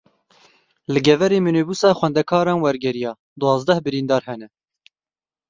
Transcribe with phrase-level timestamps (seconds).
[0.91, 4.47] Li Geverê mînîbusa xwendekaran wergeriya, duwazdeh birîndar hene.